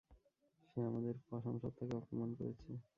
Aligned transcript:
সে 0.67 0.79
আমাদের 0.89 1.15
পসাম 1.27 1.55
সত্ত্বাকে 1.61 1.93
অপমান 2.01 2.29
করেছে। 2.39 2.71